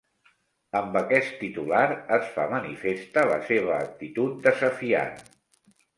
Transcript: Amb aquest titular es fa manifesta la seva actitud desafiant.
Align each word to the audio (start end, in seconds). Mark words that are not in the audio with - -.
Amb 0.77 0.95
aquest 1.01 1.35
titular 1.41 1.83
es 2.17 2.25
fa 2.37 2.45
manifesta 2.53 3.27
la 3.33 3.39
seva 3.51 3.77
actitud 3.87 4.41
desafiant. 4.49 5.19